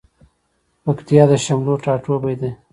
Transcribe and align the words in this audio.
پکتيا 0.83 1.23
د 1.29 1.31
شملو 1.45 1.73
ټاټوبی 1.83 2.35
ده 2.41 2.49